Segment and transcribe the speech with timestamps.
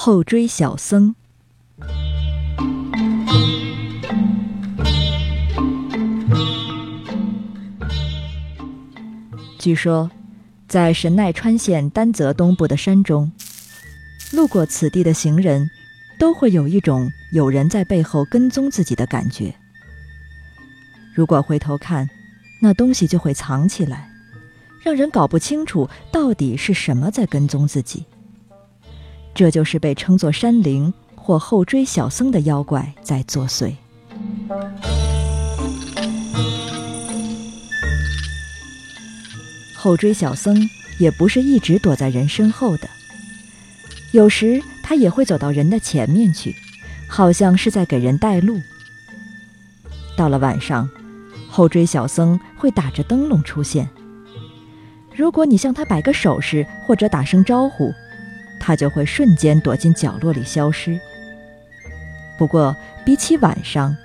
[0.00, 1.16] 后追小僧。
[9.58, 10.08] 据说，
[10.68, 13.32] 在神奈川县丹泽东部的山中，
[14.30, 15.68] 路过此地的行人，
[16.16, 19.52] 都会有一种有人在背后跟踪自己的感觉。
[21.12, 22.08] 如果回头看，
[22.62, 24.08] 那东西就会藏起来，
[24.80, 28.04] 让人搞不清楚到底是什么在跟踪自己。
[29.38, 33.72] 这就是被称作山灵或后追小僧的妖怪在作祟。
[39.76, 42.88] 后追小僧也不是一直躲在人身后的，
[44.10, 46.52] 有时他也会走到人的前面去，
[47.08, 48.58] 好像是在给人带路。
[50.16, 50.90] 到了晚上，
[51.48, 53.88] 后追小僧会打着灯笼出现。
[55.14, 57.94] 如果你向他摆个手势或者打声招呼，
[58.58, 60.98] 他就会瞬间躲进角落里消失。
[62.38, 63.96] 不过，比起晚上，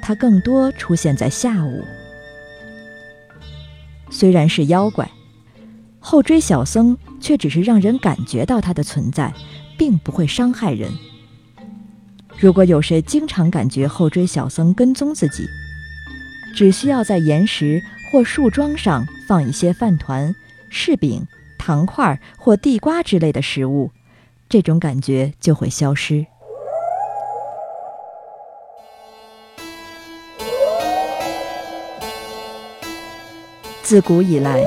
[0.00, 1.84] 他更多出现在下午。
[4.10, 5.10] 虽然是妖怪，
[5.98, 9.32] 后追小僧却只是让人感觉到他的存在，
[9.76, 10.90] 并不会伤害人。
[12.38, 15.46] 如果有谁经常感觉后追小僧跟踪自己，
[16.54, 20.34] 只需要在岩石或树桩上放一些饭团、
[20.70, 21.26] 柿饼、
[21.58, 23.90] 糖块或地瓜之类的食物。
[24.48, 26.26] 这种感觉就会消失。
[33.82, 34.64] 自古以来，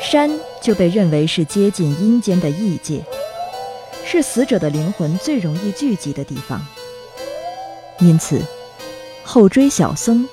[0.00, 3.04] 山就被认为是接近阴间的异界，
[4.04, 6.64] 是死者的灵魂最容易聚集的地方。
[7.98, 8.40] 因此，
[9.24, 10.28] 后追小僧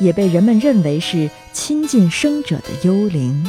[0.00, 3.44] 也被人们认为是亲近生者的幽灵。